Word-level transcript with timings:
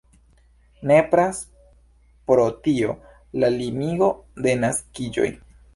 Nepras 0.91 1.41
pro 2.31 2.49
tio 2.69 2.99
la 3.45 3.55
limigo 3.61 4.13
de 4.49 4.61
naskiĝoj. 4.67 5.35